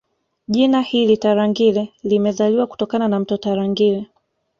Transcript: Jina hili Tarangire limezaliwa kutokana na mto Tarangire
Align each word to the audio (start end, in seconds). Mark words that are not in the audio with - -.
Jina 0.47 0.81
hili 0.81 1.17
Tarangire 1.17 1.93
limezaliwa 2.03 2.67
kutokana 2.67 3.07
na 3.07 3.19
mto 3.19 3.37
Tarangire 3.37 4.07